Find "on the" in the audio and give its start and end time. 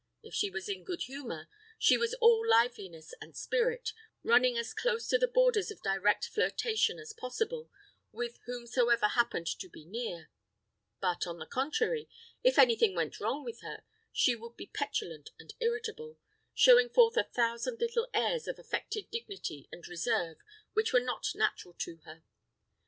11.27-11.45